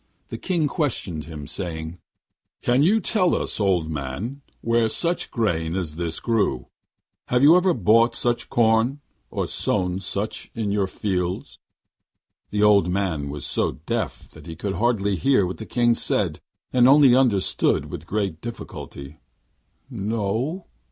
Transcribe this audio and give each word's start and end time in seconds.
The 0.29 0.37
King 0.39 0.67
questioned 0.67 1.25
him, 1.25 1.45
saying: 1.45 1.99
'Can 2.63 2.81
you 2.81 2.99
tell 2.99 3.35
us, 3.35 3.59
old 3.59 3.87
man, 3.91 4.41
where 4.61 4.89
such 4.89 5.29
grain 5.29 5.75
as 5.75 5.95
this 5.95 6.19
grew? 6.19 6.65
Have 7.27 7.43
you 7.43 7.55
ever 7.55 7.75
bought 7.75 8.15
such 8.15 8.49
corn, 8.49 8.99
or 9.29 9.45
sown 9.45 9.99
such 9.99 10.49
in 10.55 10.71
your 10.71 10.87
fields?' 10.87 11.59
The 12.49 12.63
old 12.63 12.89
man 12.89 13.29
was 13.29 13.45
so 13.45 13.73
deaf 13.73 14.27
that 14.31 14.47
he 14.47 14.55
could 14.55 14.73
hardly 14.77 15.17
hear 15.17 15.45
what 15.45 15.57
the 15.57 15.67
King 15.67 15.93
said, 15.93 16.39
and 16.73 16.87
only 16.89 17.15
understood 17.15 17.91
with 17.91 18.07
great 18.07 18.41
difficulty. 18.41 19.19
'No!' 19.87 20.65